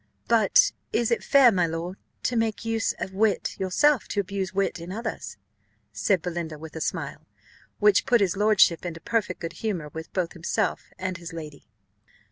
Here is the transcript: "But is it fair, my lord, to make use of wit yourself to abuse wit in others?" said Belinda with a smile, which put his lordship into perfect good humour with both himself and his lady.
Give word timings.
"But 0.27 0.71
is 0.91 1.11
it 1.11 1.23
fair, 1.23 1.51
my 1.51 1.67
lord, 1.67 1.95
to 2.23 2.35
make 2.35 2.65
use 2.65 2.91
of 2.99 3.13
wit 3.13 3.55
yourself 3.59 4.07
to 4.07 4.19
abuse 4.19 4.51
wit 4.51 4.79
in 4.79 4.91
others?" 4.91 5.37
said 5.93 6.23
Belinda 6.23 6.57
with 6.57 6.75
a 6.75 6.81
smile, 6.81 7.27
which 7.77 8.07
put 8.07 8.19
his 8.19 8.35
lordship 8.35 8.83
into 8.83 8.99
perfect 8.99 9.41
good 9.41 9.53
humour 9.61 9.89
with 9.89 10.11
both 10.11 10.33
himself 10.33 10.85
and 10.97 11.17
his 11.17 11.33
lady. 11.33 11.65